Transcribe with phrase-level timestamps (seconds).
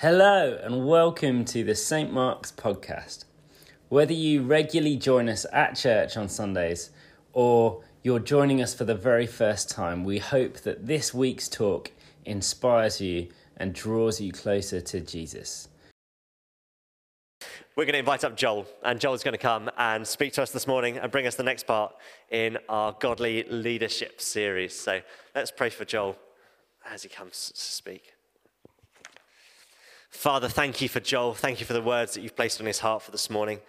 [0.00, 2.10] Hello, and welcome to the St.
[2.10, 3.26] Mark's podcast.
[3.90, 6.88] Whether you regularly join us at church on Sundays
[7.34, 11.90] or you're joining us for the very first time, we hope that this week's talk
[12.24, 13.28] inspires you
[13.58, 15.68] and draws you closer to Jesus.
[17.76, 20.50] We're going to invite up Joel, and Joel's going to come and speak to us
[20.50, 21.94] this morning and bring us the next part
[22.30, 24.74] in our godly leadership series.
[24.74, 25.02] So
[25.34, 26.16] let's pray for Joel
[26.90, 28.14] as he comes to speak.
[30.10, 31.34] Father, thank you for Joel.
[31.34, 33.60] Thank you for the words that you've placed on his heart for this morning.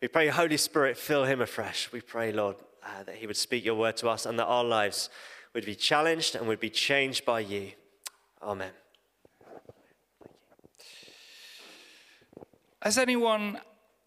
[0.00, 1.92] We pray, Holy Spirit, fill him afresh.
[1.92, 4.64] We pray, Lord, uh, that he would speak your word to us and that our
[4.64, 5.10] lives
[5.52, 7.72] would be challenged and would be changed by you.
[8.40, 8.70] Amen.
[12.80, 13.60] Has anyone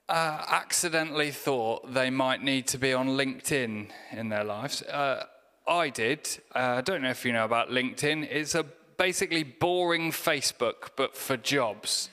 [0.09, 4.81] uh, accidentally thought they might need to be on LinkedIn in their lives?
[4.83, 5.25] Uh,
[5.67, 6.27] I did.
[6.55, 8.27] Uh, I don't know if you know about LinkedIn.
[8.31, 8.65] It's a
[8.97, 12.09] basically boring Facebook, but for jobs.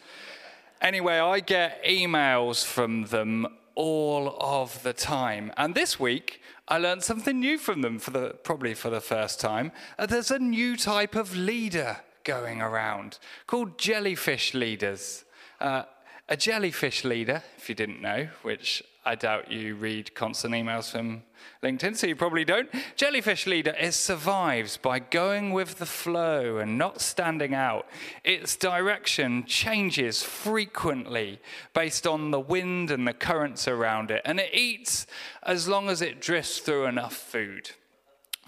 [0.80, 5.52] Anyway, I get emails from them all of the time.
[5.56, 9.40] And this week, I learned something new from them for the probably for the first
[9.40, 9.72] time.
[9.98, 15.24] Uh, there's a new type of leader going around called jellyfish leaders.
[15.60, 15.82] Uh,
[16.28, 21.22] a jellyfish leader, if you didn't know, which I doubt you read constant emails from
[21.62, 22.68] LinkedIn, so you probably don't.
[22.96, 27.86] Jellyfish leader it survives by going with the flow and not standing out.
[28.24, 31.40] Its direction changes frequently
[31.72, 35.06] based on the wind and the currents around it, and it eats
[35.42, 37.70] as long as it drifts through enough food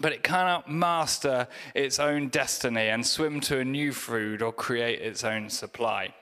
[0.01, 5.01] but it cannot master its own destiny and swim to a new food or create
[5.01, 6.13] its own supply.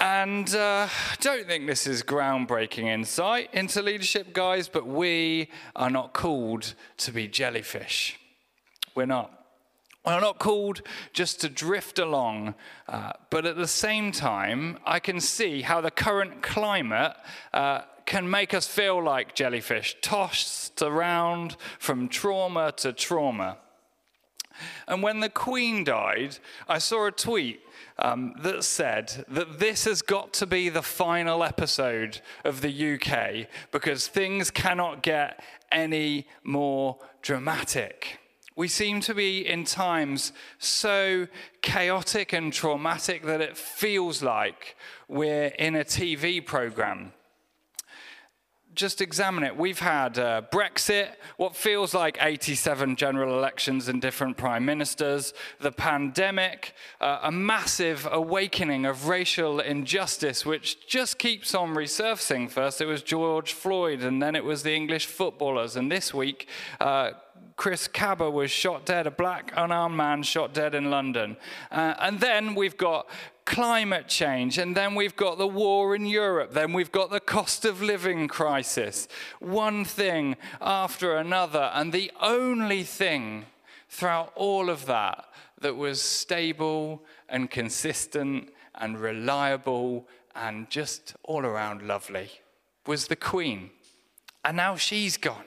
[0.00, 0.88] And uh,
[1.20, 7.12] don't think this is groundbreaking insight into leadership, guys, but we are not called to
[7.12, 8.18] be jellyfish.
[8.94, 9.30] We're not.
[10.04, 10.82] We're not called
[11.14, 12.54] just to drift along,
[12.88, 17.16] uh, but at the same time, I can see how the current climate
[17.54, 23.56] uh, can make us feel like jellyfish, tossed around from trauma to trauma.
[24.86, 27.60] And when the Queen died, I saw a tweet
[27.98, 33.46] um, that said that this has got to be the final episode of the UK
[33.70, 38.18] because things cannot get any more dramatic.
[38.56, 41.26] We seem to be in times so
[41.60, 44.76] chaotic and traumatic that it feels like
[45.08, 47.12] we're in a TV program
[48.74, 49.56] just examine it.
[49.56, 55.70] We've had uh, Brexit, what feels like 87 general elections and different prime ministers, the
[55.70, 62.50] pandemic, uh, a massive awakening of racial injustice, which just keeps on resurfacing.
[62.50, 65.76] First, it was George Floyd, and then it was the English footballers.
[65.76, 66.48] And this week,
[66.80, 67.12] uh,
[67.56, 71.36] Chris Kaba was shot dead, a black unarmed man shot dead in London.
[71.70, 73.08] Uh, and then we've got
[73.44, 77.64] climate change, and then we've got the war in Europe, then we've got the cost
[77.64, 79.06] of living crisis.
[79.38, 81.70] One thing after another.
[81.74, 83.46] And the only thing
[83.88, 85.26] throughout all of that
[85.60, 92.30] that was stable and consistent and reliable and just all around lovely
[92.86, 93.70] was the Queen.
[94.44, 95.44] And now she's gone.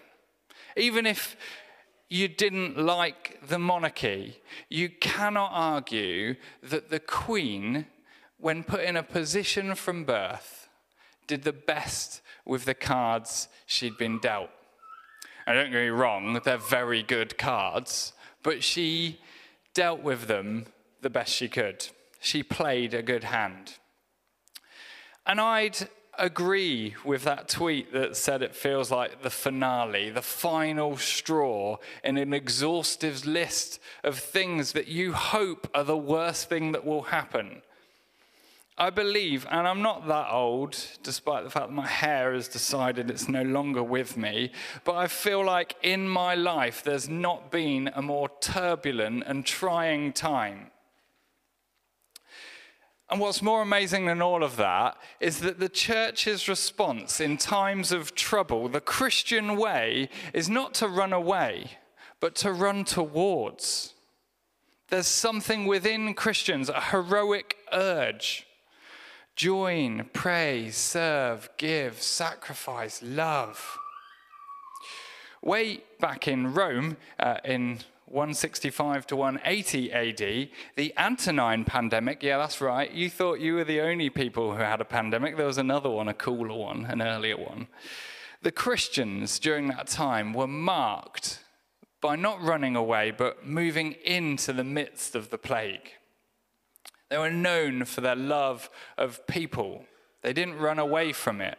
[0.75, 1.35] Even if
[2.09, 7.85] you didn't like the monarchy, you cannot argue that the Queen,
[8.37, 10.69] when put in a position from birth,
[11.27, 14.49] did the best with the cards she'd been dealt.
[15.45, 18.13] And don't get me wrong, they're very good cards,
[18.43, 19.19] but she
[19.73, 20.65] dealt with them
[21.01, 21.87] the best she could.
[22.19, 23.75] She played a good hand.
[25.25, 30.97] And I'd agree with that tweet that said it feels like the finale, the final
[30.97, 36.85] straw in an exhaustive list of things that you hope are the worst thing that
[36.85, 37.61] will happen.
[38.79, 43.09] I believe, and I'm not that old, despite the fact that my hair has decided
[43.09, 44.51] it's no longer with me,
[44.83, 50.13] but I feel like in my life there's not been a more turbulent and trying
[50.13, 50.69] time.
[53.09, 57.93] And what's more amazing than all of that is that the church's response in times
[57.93, 61.77] of trouble, the Christian way, is not to run away,
[62.19, 63.93] but to run towards.
[64.89, 68.45] There's something within Christians, a heroic urge.
[69.37, 73.77] Join, pray, serve, give, sacrifice, love.
[75.41, 82.23] Way back in Rome, uh, in 165 to 180 AD, the Antonine pandemic.
[82.23, 82.91] Yeah, that's right.
[82.91, 85.35] You thought you were the only people who had a pandemic.
[85.35, 87.67] There was another one, a cooler one, an earlier one.
[88.41, 91.39] The Christians during that time were marked
[91.99, 95.91] by not running away, but moving into the midst of the plague.
[97.09, 99.85] They were known for their love of people.
[100.21, 101.57] They didn't run away from it.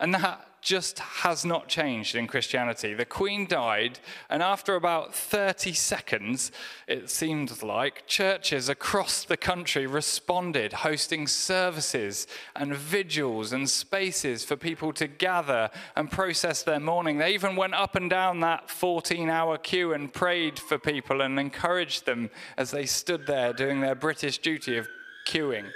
[0.00, 2.94] And that just has not changed in Christianity.
[2.94, 3.98] The Queen died,
[4.30, 6.52] and after about 30 seconds,
[6.86, 14.56] it seemed like, churches across the country responded, hosting services and vigils and spaces for
[14.56, 17.18] people to gather and process their mourning.
[17.18, 21.40] They even went up and down that 14 hour queue and prayed for people and
[21.40, 24.88] encouraged them as they stood there doing their British duty of
[25.26, 25.66] queuing.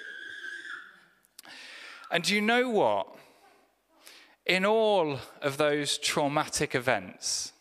[2.11, 3.17] And do you know what?
[4.47, 7.53] In all of those traumatic events,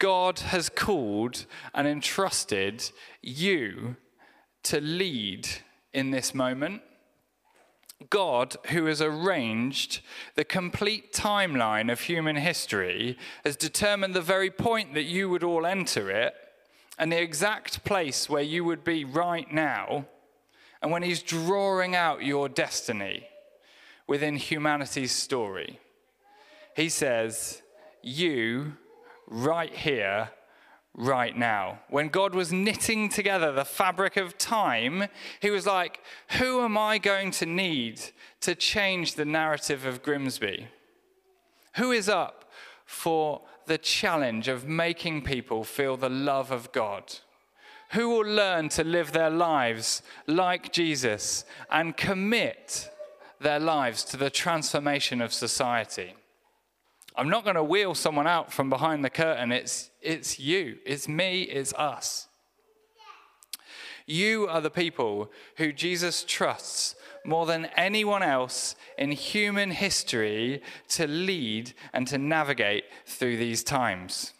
[0.00, 2.90] God has called and entrusted
[3.22, 3.96] you
[4.64, 5.48] to lead
[5.92, 6.82] in this moment.
[8.10, 10.00] God, who has arranged
[10.34, 15.64] the complete timeline of human history, has determined the very point that you would all
[15.64, 16.34] enter it
[16.98, 20.06] and the exact place where you would be right now.
[20.82, 23.26] And when He's drawing out your destiny,
[24.08, 25.78] within humanity's story.
[26.74, 27.62] He says,
[28.02, 28.72] You,
[29.28, 30.30] right here,
[30.94, 31.78] right now.
[31.88, 35.04] When God was knitting together the fabric of time,
[35.40, 36.00] He was like,
[36.38, 38.00] Who am I going to need
[38.40, 40.66] to change the narrative of Grimsby?
[41.76, 42.50] Who is up
[42.84, 47.14] for the challenge of making people feel the love of God?
[47.92, 52.90] Who will learn to live their lives like Jesus and commit
[53.40, 56.14] their lives to the transformation of society.
[57.16, 59.50] I'm not going to wheel someone out from behind the curtain.
[59.50, 62.28] It's, it's you, it's me, it's us.
[64.06, 66.94] You are the people who Jesus trusts
[67.24, 74.32] more than anyone else in human history to lead and to navigate through these times.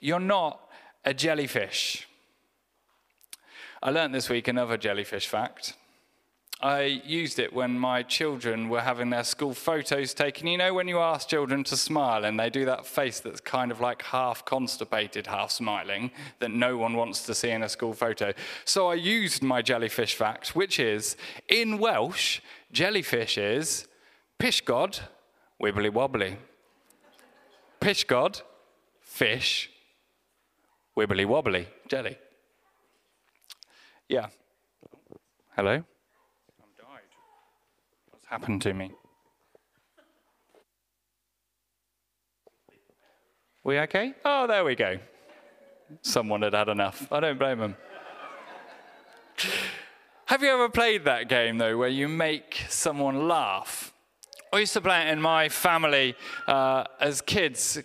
[0.00, 0.60] You're not
[1.04, 2.08] a jellyfish.
[3.82, 5.74] I learned this week another jellyfish fact.
[6.60, 10.46] I used it when my children were having their school photos taken.
[10.46, 13.70] You know, when you ask children to smile and they do that face that's kind
[13.70, 17.92] of like half constipated, half smiling, that no one wants to see in a school
[17.92, 18.32] photo.
[18.64, 21.16] So I used my jellyfish fact, which is
[21.48, 22.40] in Welsh,
[22.72, 23.86] jellyfish is
[24.38, 25.00] pysgod,
[25.60, 26.36] wibbly wobbly.
[27.80, 28.42] Pysgod,
[29.00, 29.70] fish,
[30.96, 32.16] wibbly wobbly, jelly.
[34.08, 34.28] Yeah.
[35.56, 35.84] Hello?
[38.34, 38.90] Happened to me.
[43.62, 44.12] We okay?
[44.24, 44.98] Oh, there we go.
[46.02, 47.06] Someone had had enough.
[47.12, 47.76] I don't blame them.
[50.26, 53.94] Have you ever played that game, though, where you make someone laugh?
[54.52, 56.16] I used to play it in my family
[56.48, 57.78] uh, as kids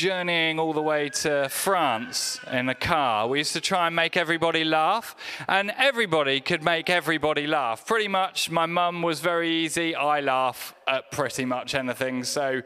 [0.00, 4.16] journeying all the way to France in a car, we used to try and make
[4.16, 5.14] everybody laugh,
[5.46, 7.86] and everybody could make everybody laugh.
[7.86, 9.94] Pretty much, my mum was very easy.
[9.94, 12.62] I laugh at pretty much anything, so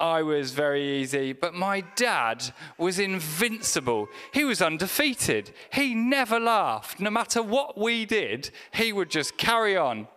[0.00, 1.32] I was very easy.
[1.32, 2.42] But my dad
[2.76, 4.08] was invincible.
[4.32, 5.52] He was undefeated.
[5.72, 6.98] He never laughed.
[6.98, 10.08] No matter what we did, he would just carry on,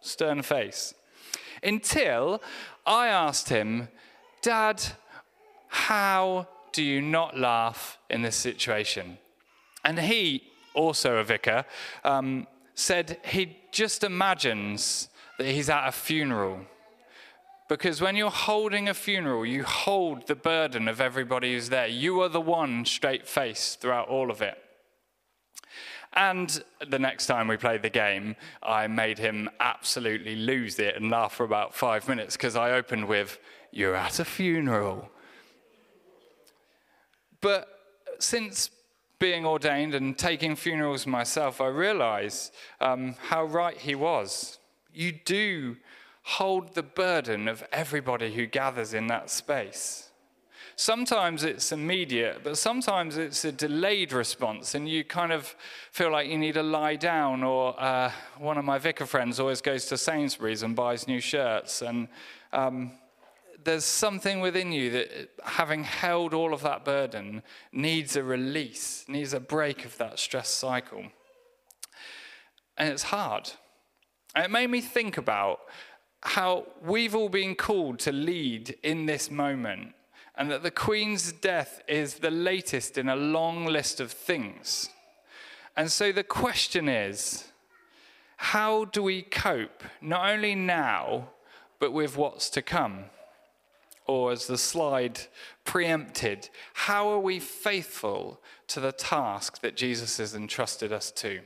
[0.00, 0.94] stern face.
[1.60, 2.40] Until
[2.86, 3.88] I asked him,
[4.42, 4.80] Dad,
[5.68, 9.18] how do you not laugh in this situation?
[9.84, 10.42] And he,
[10.74, 11.64] also a vicar,
[12.04, 15.08] um, said he just imagines
[15.38, 16.60] that he's at a funeral.
[17.68, 21.88] Because when you're holding a funeral, you hold the burden of everybody who's there.
[21.88, 24.56] You are the one straight faced throughout all of it.
[26.12, 31.10] And the next time we played the game, I made him absolutely lose it and
[31.10, 33.38] laugh for about five minutes because I opened with,
[33.70, 35.10] You're at a funeral.
[37.40, 37.68] But
[38.18, 38.70] since
[39.18, 44.58] being ordained and taking funerals myself, I realize um, how right he was.
[44.92, 45.76] You do
[46.22, 50.10] hold the burden of everybody who gathers in that space.
[50.78, 55.56] Sometimes it's immediate, but sometimes it's a delayed response, and you kind of
[55.90, 57.42] feel like you need to lie down.
[57.42, 61.80] Or uh, one of my vicar friends always goes to Sainsbury's and buys new shirts,
[61.80, 62.08] and
[62.52, 62.92] um,
[63.66, 69.34] there's something within you that, having held all of that burden, needs a release, needs
[69.34, 71.04] a break of that stress cycle.
[72.78, 73.50] And it's hard.
[74.34, 75.60] And it made me think about
[76.22, 79.94] how we've all been called to lead in this moment,
[80.36, 84.88] and that the Queen's death is the latest in a long list of things.
[85.76, 87.48] And so the question is
[88.36, 91.28] how do we cope, not only now,
[91.78, 93.04] but with what's to come?
[94.06, 95.20] Or as the slide
[95.64, 101.40] preempted, how are we faithful to the task that Jesus has entrusted us to?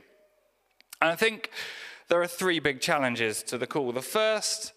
[1.01, 1.49] And I think
[2.07, 3.91] there are three big challenges to the call.
[3.91, 4.73] The first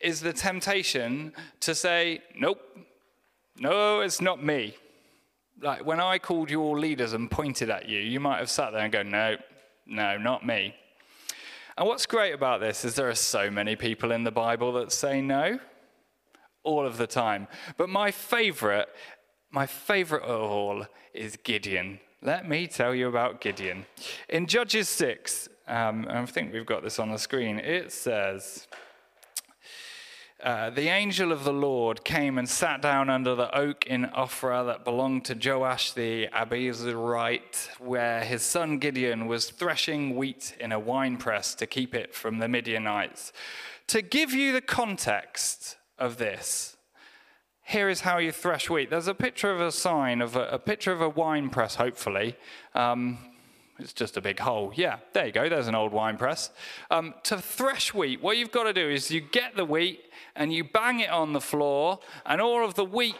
[0.00, 2.60] is the temptation to say, nope,
[3.58, 4.76] no, it's not me.
[5.60, 8.72] Like when I called you all leaders and pointed at you, you might have sat
[8.72, 9.36] there and go, no,
[9.86, 10.74] no, not me.
[11.76, 14.90] And what's great about this is there are so many people in the Bible that
[14.90, 15.60] say no
[16.62, 17.48] all of the time.
[17.76, 18.88] But my favorite,
[19.50, 22.00] my favorite of all is Gideon.
[22.22, 23.86] Let me tell you about Gideon.
[24.28, 28.66] In Judges 6, um, I think we've got this on the screen, it says,
[30.42, 34.64] uh, the angel of the Lord came and sat down under the oak in Ophrah
[34.66, 40.78] that belonged to Joash the Abiezrite, where his son Gideon was threshing wheat in a
[40.78, 43.34] winepress to keep it from the Midianites.
[43.88, 46.76] To give you the context of this,
[47.62, 48.90] here is how you thresh wheat.
[48.90, 52.36] There's a picture of a sign of a, a picture of a wine press, hopefully.
[52.74, 53.18] Um,
[53.78, 54.72] it's just a big hole.
[54.74, 55.48] Yeah, there you go.
[55.48, 56.50] There's an old wine press.
[56.90, 60.00] Um, to thresh wheat, what you've got to do is you get the wheat
[60.36, 63.16] and you bang it on the floor, and all of the wheat,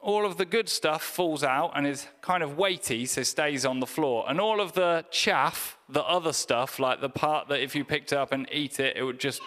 [0.00, 3.80] all of the good stuff falls out and is kind of weighty, so stays on
[3.80, 4.24] the floor.
[4.28, 8.12] And all of the chaff, the other stuff, like the part that if you picked
[8.12, 9.42] up and eat it, it would just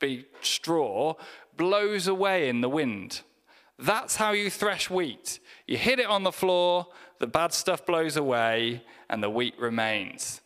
[0.00, 1.14] be straw,
[1.56, 3.22] blows away in the wind.
[3.78, 5.40] That's how you thresh wheat.
[5.66, 6.86] You hit it on the floor,
[7.18, 10.40] the bad stuff blows away, and the wheat remains.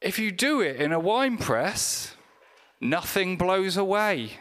[0.00, 2.14] If you do it in a wine press,
[2.80, 4.38] nothing blows away.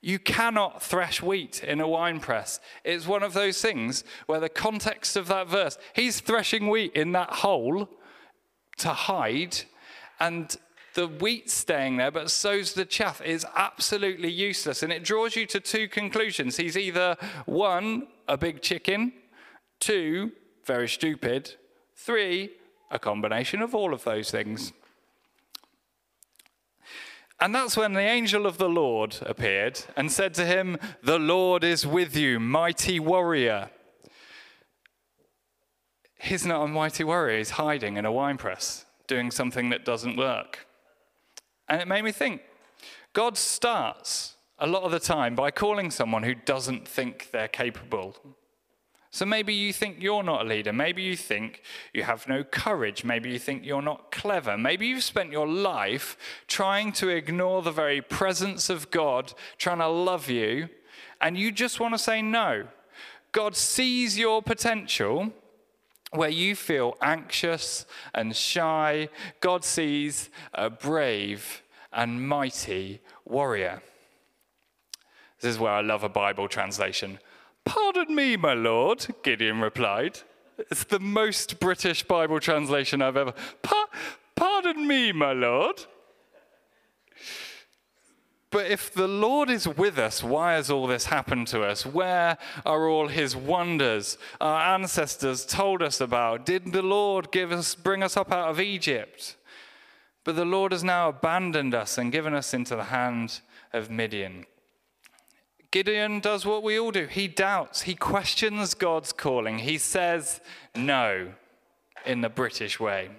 [0.00, 2.60] You cannot thresh wheat in a wine press.
[2.84, 7.12] It's one of those things where the context of that verse, he's threshing wheat in
[7.12, 7.88] that hole
[8.78, 9.58] to hide,
[10.20, 10.56] and
[10.96, 14.82] the wheat staying there, but so's the chaff, It's absolutely useless.
[14.82, 16.56] And it draws you to two conclusions.
[16.56, 19.12] He's either one, a big chicken,
[19.78, 20.32] two,
[20.64, 21.54] very stupid,
[21.94, 22.50] three,
[22.90, 24.72] a combination of all of those things.
[27.38, 31.62] And that's when the angel of the Lord appeared and said to him, The Lord
[31.62, 33.68] is with you, mighty warrior.
[36.18, 40.16] He's not a mighty warrior, he's hiding in a wine press, doing something that doesn't
[40.16, 40.65] work.
[41.68, 42.42] And it made me think
[43.12, 48.16] God starts a lot of the time by calling someone who doesn't think they're capable
[49.16, 50.74] so maybe you think you're not a leader.
[50.74, 51.62] Maybe you think
[51.94, 53.02] you have no courage.
[53.02, 54.58] Maybe you think you're not clever.
[54.58, 56.18] Maybe you've spent your life
[56.48, 60.68] trying to ignore the very presence of God, trying to love you,
[61.18, 62.66] and you just want to say no.
[63.32, 65.32] God sees your potential
[66.12, 69.08] where you feel anxious and shy.
[69.40, 73.82] God sees a brave and mighty warrior.
[75.40, 77.18] This is where I love a Bible translation.
[77.64, 80.20] Pardon me, my lord, Gideon replied.
[80.70, 83.34] It's the most British Bible translation I've ever.
[83.62, 83.88] Pa-
[84.34, 85.84] pardon me, my lord.
[88.56, 91.84] But if the Lord is with us, why has all this happened to us?
[91.84, 96.46] Where are all his wonders our ancestors told us about?
[96.46, 99.36] Did the Lord give us, bring us up out of Egypt?
[100.24, 103.42] But the Lord has now abandoned us and given us into the hand
[103.74, 104.46] of Midian.
[105.70, 107.08] Gideon does what we all do.
[107.08, 109.58] He doubts, he questions God's calling.
[109.58, 110.40] He says
[110.74, 111.34] no
[112.06, 113.10] in the British way.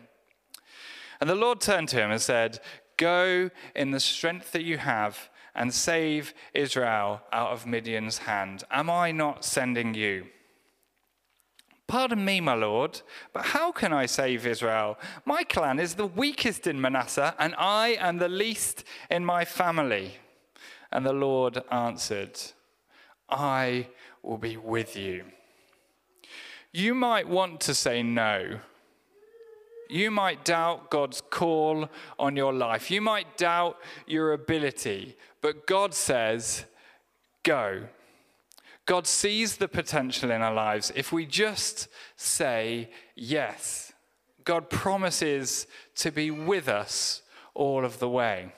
[1.22, 2.60] And the Lord turned to him and said,
[2.98, 8.64] Go in the strength that you have and save Israel out of Midian's hand.
[8.70, 10.28] Am I not sending you?
[11.88, 13.02] Pardon me, my lord,
[13.32, 14.98] but how can I save Israel?
[15.26, 20.16] My clan is the weakest in Manasseh, and I am the least in my family.
[20.92, 22.38] And the Lord answered,
[23.30, 23.88] I
[24.22, 25.26] will be with you.
[26.74, 28.60] You might want to say no.
[29.90, 31.90] You might doubt God's call
[32.20, 32.92] on your life.
[32.92, 36.66] You might doubt your ability, but God says,
[37.44, 37.84] go.
[38.86, 43.92] God sees the potential in our lives if we just say yes.
[44.46, 47.22] God promises to be with us
[47.54, 48.54] all of the way.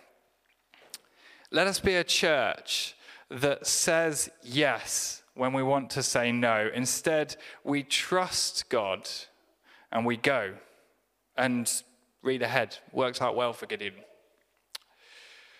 [1.51, 2.95] Let us be a church
[3.31, 6.69] that says yes when we want to say no.
[6.73, 9.09] Instead, we trust God
[9.91, 10.53] and we go.
[11.39, 11.71] And
[12.21, 12.77] read ahead.
[12.91, 13.93] Works out well for Gideon.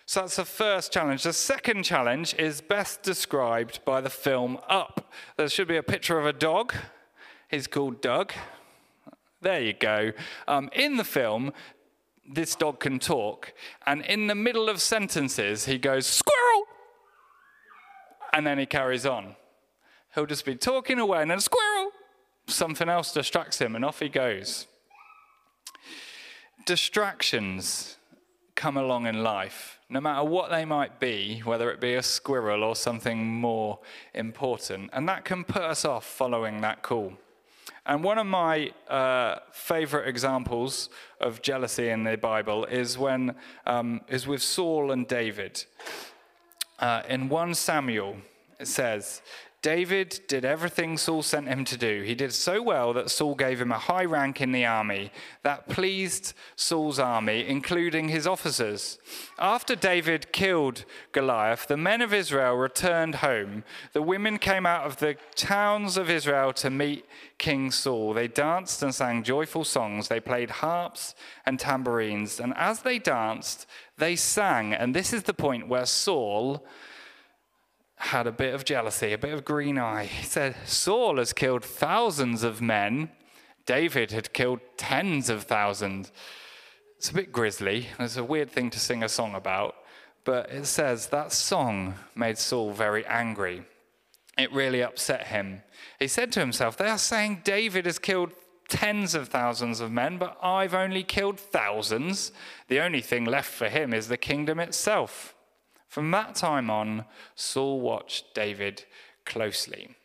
[0.06, 1.24] So that's the first challenge.
[1.24, 5.12] The second challenge is best described by the film Up.
[5.38, 6.74] There should be a picture of a dog.
[7.48, 8.34] He's called Doug.
[9.42, 10.12] There you go.
[10.48, 11.54] Um, in the film,
[12.28, 13.54] this dog can talk,
[13.86, 16.64] and in the middle of sentences, he goes, Squirrel!
[18.34, 19.36] And then he carries on.
[20.14, 21.92] He'll just be talking away, and then squirrel!
[22.48, 24.68] Something else distracts him, and off he goes.
[26.66, 27.98] Distractions
[28.56, 32.64] come along in life, no matter what they might be, whether it be a squirrel
[32.64, 33.80] or something more
[34.14, 37.14] important, and that can put us off following that call.
[37.86, 40.90] And one of my uh, favorite examples
[41.20, 43.36] of jealousy in the Bible is when
[43.66, 45.64] um, is with Saul and David.
[46.78, 48.18] Uh, in 1 Samuel,
[48.60, 49.22] it says,
[49.62, 52.02] David did everything Saul sent him to do.
[52.04, 55.12] He did so well that Saul gave him a high rank in the army.
[55.44, 59.00] That pleased Saul's army, including his officers.
[59.38, 63.66] After David killed Goliath, the men of Israel returned home.
[63.92, 67.06] The women came out of the towns of Israel to meet
[67.38, 68.14] King Saul.
[68.14, 70.08] They danced and sang joyful songs.
[70.08, 72.40] They played harps and tambourines.
[72.40, 73.66] And as they danced,
[73.98, 74.74] they sang.
[74.74, 76.66] And this is the point where Saul
[78.00, 80.06] had a bit of jealousy, a bit of green eye.
[80.06, 83.12] He said, Saul has killed thousands of men.
[83.66, 86.12] David had killed tens of thousands.
[86.98, 87.88] It's a bit grisly.
[88.00, 89.76] It's a weird thing to sing a song about.
[90.24, 93.64] But it says that song made Saul very angry.
[94.38, 95.64] It really upset him.
[96.00, 98.32] He said to himself, They are saying David has killed
[98.70, 102.32] tens of thousands of men, but I've only killed thousands.
[102.70, 105.36] The only thing left for him is the kingdom itself.
[105.90, 107.06] From that time on,
[107.36, 108.86] Saul watched David
[109.26, 109.96] closely.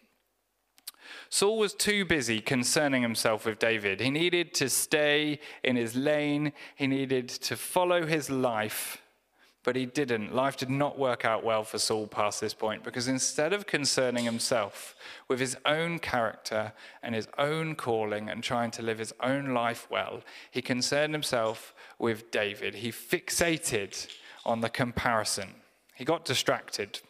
[1.28, 4.00] Saul was too busy concerning himself with David.
[4.00, 9.02] He needed to stay in his lane, he needed to follow his life,
[9.62, 10.34] but he didn't.
[10.34, 14.24] Life did not work out well for Saul past this point because instead of concerning
[14.24, 14.94] himself
[15.28, 16.72] with his own character
[17.02, 21.74] and his own calling and trying to live his own life well, he concerned himself
[21.98, 22.76] with David.
[22.76, 24.06] He fixated
[24.46, 25.48] on the comparison.
[25.94, 27.00] He got distracted.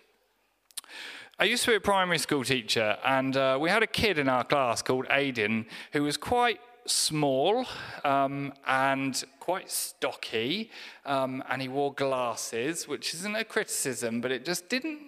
[1.39, 4.29] I used to be a primary school teacher, and uh, we had a kid in
[4.29, 7.67] our class called Aidan who was quite small
[8.05, 10.71] um, and quite stocky,
[11.07, 15.01] um, and he wore glasses, which isn't a criticism, but it just didn't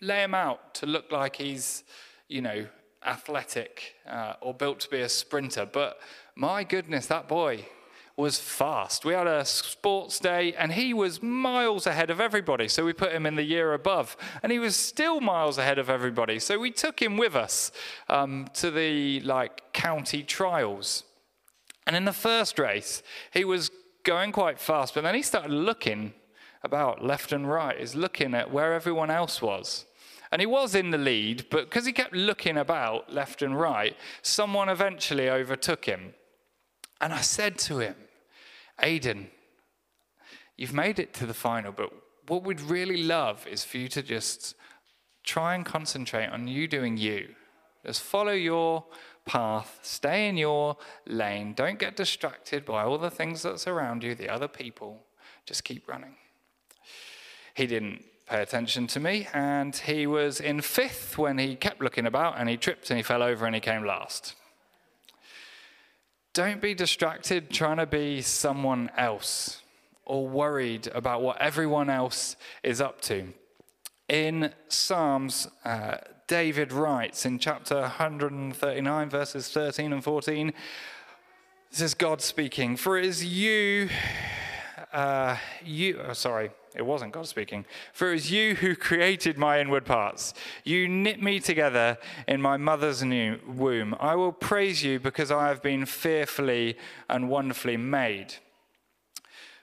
[0.00, 1.82] lay him out to look like he's,
[2.28, 2.66] you know,
[3.04, 5.66] athletic uh, or built to be a sprinter.
[5.66, 5.98] But
[6.36, 7.66] my goodness, that boy
[8.18, 9.04] was fast.
[9.04, 12.66] We had a sports day and he was miles ahead of everybody.
[12.66, 15.88] So we put him in the year above and he was still miles ahead of
[15.88, 16.40] everybody.
[16.40, 17.70] So we took him with us
[18.08, 21.04] um, to the like county trials.
[21.86, 23.70] And in the first race, he was
[24.02, 26.12] going quite fast, but then he started looking
[26.64, 27.78] about left and right.
[27.78, 29.86] He's looking at where everyone else was.
[30.32, 33.96] And he was in the lead, but because he kept looking about left and right,
[34.22, 36.14] someone eventually overtook him.
[37.00, 37.94] And I said to him,
[38.82, 39.26] Aiden,
[40.56, 41.90] you've made it to the final, but
[42.28, 44.54] what we'd really love is for you to just
[45.24, 47.34] try and concentrate on you doing you.
[47.84, 48.84] Just follow your
[49.24, 51.54] path, stay in your lane.
[51.54, 55.04] Don't get distracted by all the things that's around you, the other people.
[55.46, 56.14] Just keep running.
[57.54, 62.06] He didn't pay attention to me, and he was in fifth when he kept looking
[62.06, 64.34] about and he tripped and he fell over and he came last.
[66.34, 69.62] Don't be distracted trying to be someone else
[70.04, 73.32] or worried about what everyone else is up to.
[74.08, 80.52] In Psalms, uh, David writes in chapter 139, verses 13 and 14,
[81.70, 83.90] this is God speaking, For it is you,
[84.92, 87.66] uh, you, oh, sorry, it wasn't God speaking.
[87.92, 90.32] For it was you who created my inward parts.
[90.64, 93.96] You knit me together in my mother's new womb.
[93.98, 96.76] I will praise you because I have been fearfully
[97.10, 98.34] and wonderfully made.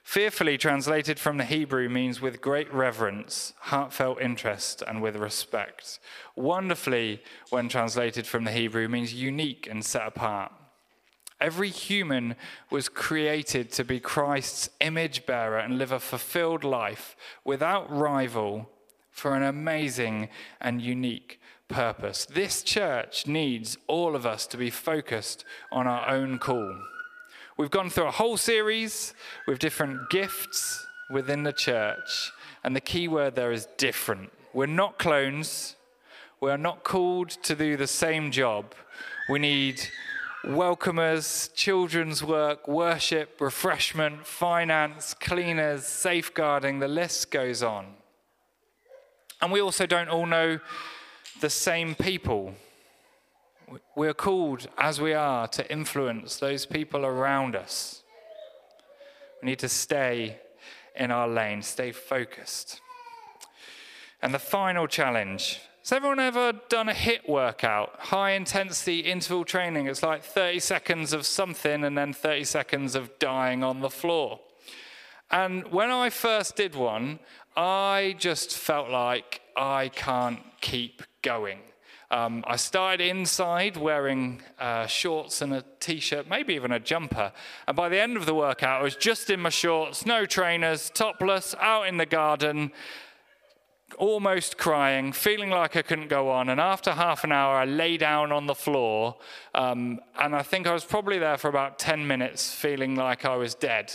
[0.02, 5.98] Fearfully, translated from the Hebrew, means with great reverence, heartfelt interest, and with respect.
[6.36, 10.52] Wonderfully, when translated from the Hebrew, means unique and set apart.
[11.40, 12.34] Every human
[12.70, 18.70] was created to be Christ's image bearer and live a fulfilled life without rival
[19.10, 20.28] for an amazing
[20.60, 22.26] and unique purpose.
[22.26, 26.78] This church needs all of us to be focused on our own call.
[27.58, 29.14] We've gone through a whole series
[29.46, 34.30] with different gifts within the church, and the key word there is different.
[34.52, 35.76] We're not clones,
[36.40, 38.74] we're not called to do the same job.
[39.28, 39.80] We need
[40.46, 47.86] welcomers, children's work, worship, refreshment, finance, cleaners, safeguarding, the list goes on.
[49.42, 50.60] And we also don't all know
[51.40, 52.54] the same people.
[53.96, 58.02] We're called, as we are, to influence those people around us.
[59.42, 60.38] We need to stay
[60.94, 62.80] in our lane, stay focused.
[64.22, 67.94] And the final challenge Has everyone ever done a HIIT workout?
[67.96, 69.86] High intensity interval training.
[69.86, 74.40] It's like 30 seconds of something and then 30 seconds of dying on the floor.
[75.30, 77.20] And when I first did one,
[77.56, 81.60] I just felt like I can't keep going.
[82.10, 87.32] Um, I started inside wearing uh, shorts and a t shirt, maybe even a jumper.
[87.68, 90.90] And by the end of the workout, I was just in my shorts, no trainers,
[90.90, 92.72] topless, out in the garden,
[93.98, 96.48] almost crying, feeling like I couldn't go on.
[96.48, 99.16] And after half an hour, I lay down on the floor.
[99.54, 103.36] Um, and I think I was probably there for about 10 minutes, feeling like I
[103.36, 103.92] was dead.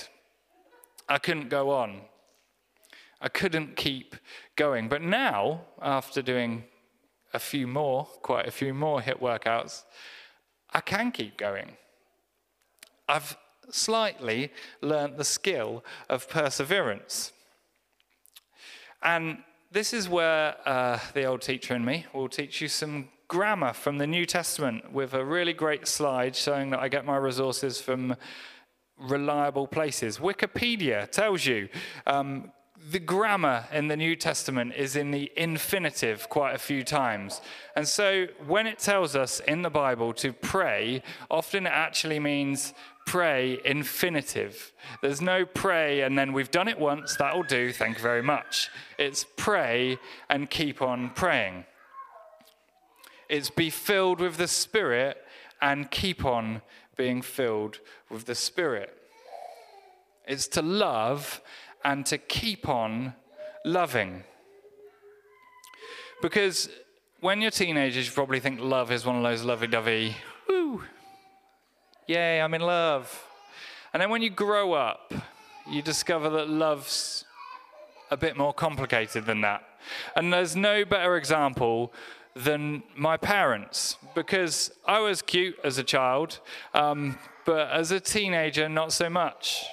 [1.09, 2.01] I couldn't go on.
[3.19, 4.15] I couldn't keep
[4.55, 4.87] going.
[4.87, 6.63] But now, after doing
[7.33, 9.83] a few more, quite a few more HIIT workouts,
[10.73, 11.77] I can keep going.
[13.07, 13.37] I've
[13.69, 14.51] slightly
[14.81, 17.33] learnt the skill of perseverance.
[19.03, 19.39] And
[19.71, 23.97] this is where uh, the old teacher in me will teach you some grammar from
[23.97, 28.17] the New Testament with a really great slide showing that I get my resources from
[28.97, 30.17] reliable places.
[30.17, 31.69] Wikipedia tells you
[32.05, 32.51] um,
[32.89, 37.39] the grammar in the New Testament is in the infinitive quite a few times.
[37.75, 42.73] And so when it tells us in the Bible to pray, often it actually means
[43.05, 44.71] pray infinitive.
[45.01, 48.69] There's no pray and then we've done it once, that'll do, thank you very much.
[48.97, 49.97] It's pray
[50.29, 51.65] and keep on praying.
[53.29, 55.17] It's be filled with the Spirit
[55.61, 56.61] and keep on
[56.97, 58.93] being filled with the Spirit.
[60.27, 61.41] It's to love
[61.83, 63.15] and to keep on
[63.65, 64.23] loving.
[66.21, 66.69] Because
[67.21, 70.15] when you're teenagers, you probably think love is one of those lovey dovey,
[70.47, 70.83] woo,
[72.11, 73.27] yay, I'm in love.
[73.93, 75.13] And then when you grow up,
[75.69, 77.25] you discover that love's
[78.09, 79.63] a bit more complicated than that.
[80.15, 81.93] And there's no better example
[82.35, 86.39] than my parents, because I was cute as a child,
[86.73, 89.65] um, but as a teenager, not so much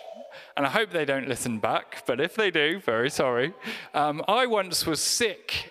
[0.59, 3.55] and I hope they don't listen back, but if they do, very sorry.
[3.95, 5.71] Um, I once was sick,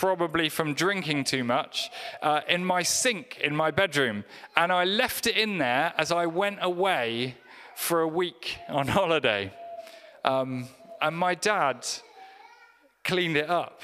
[0.00, 1.90] probably from drinking too much,
[2.22, 4.24] uh, in my sink in my bedroom,
[4.56, 7.36] and I left it in there as I went away
[7.76, 9.52] for a week on holiday.
[10.24, 10.68] Um,
[11.02, 11.86] and my dad
[13.04, 13.82] cleaned it up.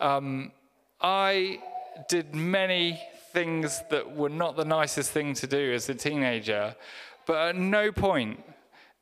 [0.00, 0.52] Um,
[1.00, 1.60] I
[2.10, 3.00] did many
[3.32, 6.76] things that were not the nicest thing to do as a teenager,
[7.26, 8.44] but at no point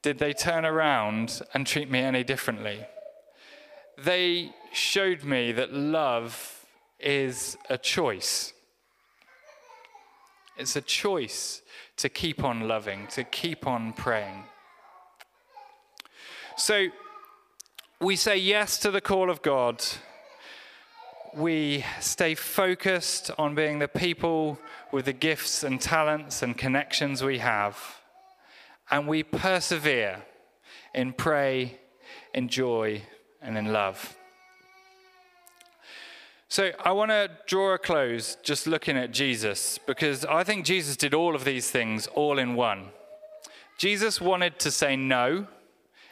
[0.02, 2.86] did they turn around and treat me any differently.
[3.98, 6.66] They showed me that love
[7.00, 8.52] is a choice.
[10.56, 11.62] It's a choice
[11.96, 14.44] to keep on loving, to keep on praying.
[16.56, 16.88] So
[18.00, 19.84] we say yes to the call of God.
[21.34, 24.58] We stay focused on being the people
[24.92, 27.78] with the gifts and talents and connections we have
[28.90, 30.22] and we persevere
[30.94, 31.78] in pray,
[32.32, 33.02] in joy,
[33.42, 34.16] and in love.
[36.48, 40.96] So, I want to draw a close just looking at Jesus because I think Jesus
[40.96, 42.90] did all of these things all in one.
[43.78, 45.48] Jesus wanted to say no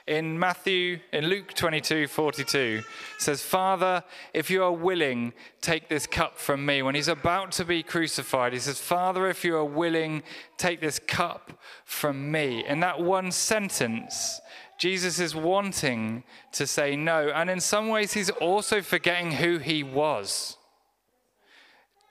[0.07, 2.83] in Matthew, in Luke 22 42,
[3.19, 5.33] says, Father, if you are willing,
[5.63, 6.83] take this cup from me.
[6.83, 10.23] When he's about to be crucified, he says, Father, if you are willing,
[10.59, 12.67] take this cup from me.
[12.67, 14.43] In that one sentence,
[14.79, 17.29] Jesus is wanting to say no.
[17.29, 20.57] And in some ways, he's also forgetting who he was.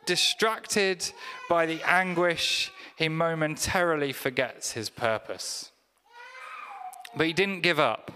[0.06, 1.12] Distracted
[1.50, 5.72] by the anguish, he momentarily forgets his purpose.
[7.16, 8.12] But he didn't give up.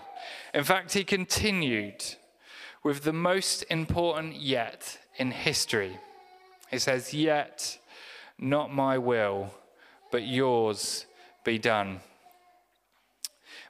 [0.54, 2.04] In fact, he continued
[2.84, 5.98] with the most important yet in history.
[6.72, 7.78] He says, Yet
[8.40, 9.52] not my will,
[10.12, 11.06] but yours
[11.44, 12.00] be done.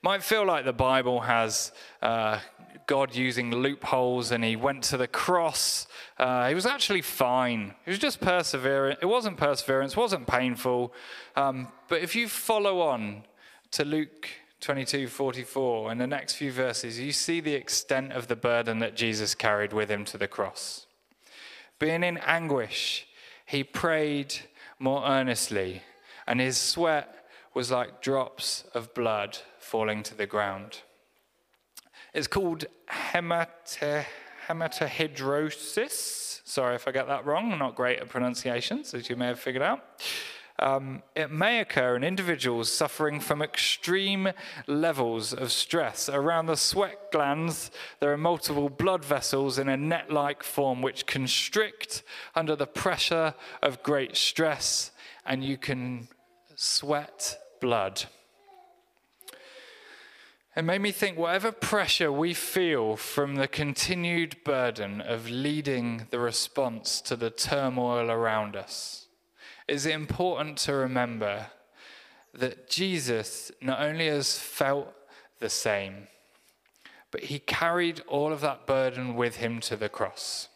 [0.07, 2.39] Might feel like the Bible has uh,
[2.85, 5.85] God using loopholes and he went to the cross.
[6.17, 7.73] Uh, he was actually fine.
[7.85, 8.99] It was just perseverance.
[9.01, 10.93] It wasn't perseverance, wasn't painful.
[11.35, 13.23] Um, but if you follow on
[13.71, 14.29] to Luke
[14.61, 18.95] 22 44, in the next few verses, you see the extent of the burden that
[18.95, 20.85] Jesus carried with him to the cross.
[21.79, 23.05] Being in anguish,
[23.45, 24.35] he prayed
[24.79, 25.81] more earnestly,
[26.25, 30.81] and his sweat was like drops of blood falling to the ground.
[32.13, 32.65] It's called
[33.11, 34.05] hemate,
[34.47, 36.41] hematohidrosis.
[36.45, 37.57] Sorry if I get that wrong.
[37.59, 39.79] Not great at pronunciations, as you may have figured out.
[40.59, 44.29] um, it may occur in individuals suffering from extreme
[44.65, 46.09] levels of stress.
[46.09, 51.05] Around the sweat glands, there are multiple blood vessels in a net like form which
[51.05, 52.03] constrict
[52.33, 54.91] under the pressure of great stress,
[55.25, 56.07] and you can
[56.55, 58.05] sweat blood.
[60.57, 66.17] It made me think whatever pressure we feel from the continued burden of leading the
[66.17, 69.05] response to the turmoil around us,
[69.67, 71.45] is it important to remember
[72.33, 74.95] that Jesus not only has felt
[75.37, 76.07] the same,
[77.11, 80.49] but he carried all of that burden with him to the cross.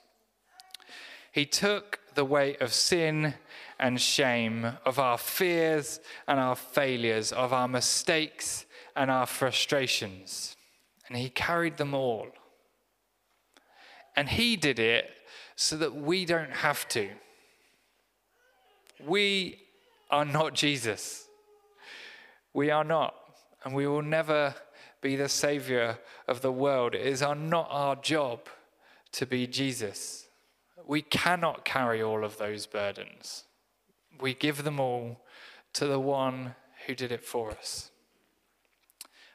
[1.32, 3.36] He took the weight of sin
[3.80, 10.56] and shame, of our fears and our failures, of our mistakes and our frustrations.
[11.08, 12.28] And he carried them all.
[14.16, 15.10] And he did it
[15.56, 17.10] so that we don't have to.
[19.06, 19.60] We
[20.10, 21.28] are not Jesus.
[22.54, 23.16] We are not.
[23.64, 24.56] And we will never
[25.02, 26.96] be the Savior of the world.
[26.96, 28.48] It is our, not our job
[29.14, 30.28] to be Jesus.
[30.86, 33.44] We cannot carry all of those burdens.
[34.20, 35.22] We give them all
[35.74, 37.91] to the one who did it for us.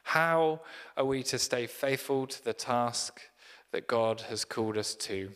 [0.07, 0.61] How
[0.95, 3.19] are we to stay faithful to the task
[3.73, 5.31] that God has called us to?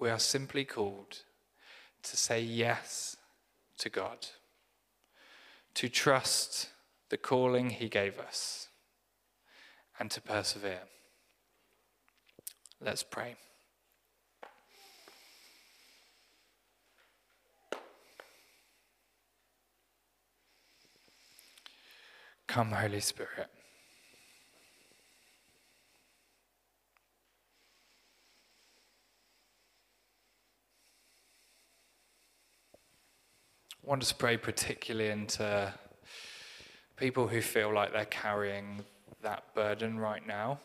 [0.00, 1.22] We are simply called
[2.02, 3.16] to say yes
[3.78, 4.26] to God,
[5.74, 6.70] to trust
[7.08, 8.66] the calling He gave us,
[10.00, 10.82] and to persevere.
[12.80, 13.36] Let's pray.
[22.58, 23.46] Come, Holy Spirit.
[33.70, 35.72] I want to pray particularly into
[36.96, 38.84] people who feel like they're carrying
[39.22, 40.58] that burden right now.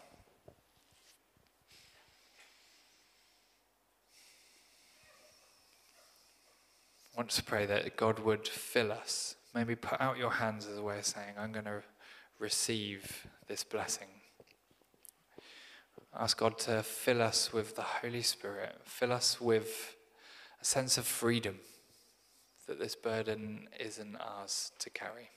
[7.14, 10.78] I want to pray that God would fill us maybe put out your hands as
[10.78, 11.84] a way of saying, I'm going to
[12.40, 14.08] receive this blessing.
[16.16, 19.96] Ask God to fill us with the Holy Spirit, fill us with
[20.62, 21.60] a sense of freedom
[22.68, 25.30] that this burden isn't ours to carry.